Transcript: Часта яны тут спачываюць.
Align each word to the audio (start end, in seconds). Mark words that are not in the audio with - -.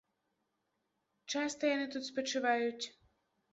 Часта 1.35 1.63
яны 1.73 1.87
тут 1.99 2.03
спачываюць. 2.11 2.83